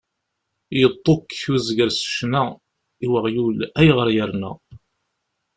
[0.79, 2.43] Yeṭṭukkek uzger s ccna;
[3.05, 4.51] i weɣyul, ayɣer yerna?